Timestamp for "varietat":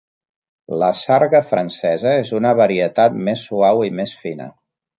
2.63-3.21